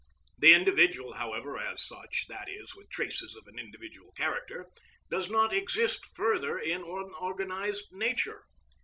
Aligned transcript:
The 0.39 0.51
individual, 0.53 1.13
however, 1.13 1.59
as 1.59 1.83
such, 1.87 2.25
that 2.27 2.49
is, 2.49 2.75
with 2.75 2.89
traces 2.89 3.35
of 3.35 3.45
an 3.45 3.59
individual 3.59 4.11
character, 4.13 4.67
does 5.11 5.29
not 5.29 5.53
exist 5.53 6.03
further 6.15 6.57
in 6.57 6.81
unorganised 6.81 7.85
nature. 7.91 8.43